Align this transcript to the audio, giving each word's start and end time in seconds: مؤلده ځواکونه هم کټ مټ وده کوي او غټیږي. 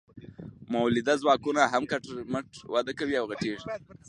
مؤلده 0.71 1.13
ځواکونه 1.21 1.61
هم 1.73 1.83
کټ 1.91 2.03
مټ 2.31 2.47
وده 2.73 2.93
کوي 2.99 3.15
او 3.19 3.25
غټیږي. 3.31 3.59